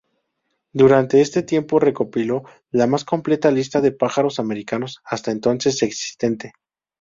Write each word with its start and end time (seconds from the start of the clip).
Durante 0.73 1.21
este 1.21 1.43
tiempo 1.43 1.79
recopiló 1.79 2.41
la 2.71 2.87
más 2.87 3.05
completa 3.05 3.51
lista 3.51 3.81
de 3.81 3.91
pájaros 3.91 4.39
americanos 4.39 4.99
hasta 5.05 5.29
entonces 5.29 5.83
existente. 5.83 6.53